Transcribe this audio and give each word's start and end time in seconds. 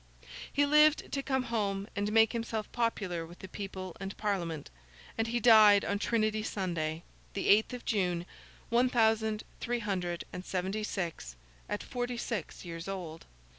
He 0.51 0.65
lived 0.65 1.11
to 1.11 1.21
come 1.21 1.43
home 1.43 1.87
and 1.95 2.11
make 2.11 2.33
himself 2.33 2.71
popular 2.71 3.23
with 3.23 3.37
the 3.37 3.47
people 3.47 3.95
and 3.99 4.17
Parliament, 4.17 4.71
and 5.15 5.27
he 5.27 5.39
died 5.39 5.85
on 5.85 5.99
Trinity 5.99 6.41
Sunday, 6.41 7.03
the 7.35 7.47
eighth 7.47 7.71
of 7.71 7.85
June, 7.85 8.25
one 8.69 8.89
thousand 8.89 9.43
three 9.59 9.77
hundred 9.77 10.23
and 10.33 10.43
seventy 10.43 10.83
six, 10.83 11.35
at 11.69 11.83
forty 11.83 12.17
six 12.17 12.65
years 12.65 12.87
old. 12.87 13.27